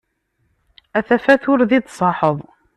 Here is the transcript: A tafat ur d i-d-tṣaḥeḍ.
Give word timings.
A 0.97 0.99
tafat 1.07 1.43
ur 1.51 1.59
d 1.69 1.71
i-d-tṣaḥeḍ. 1.77 2.37